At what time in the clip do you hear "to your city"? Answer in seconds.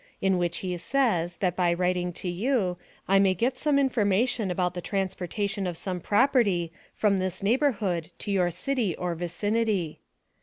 8.17-8.95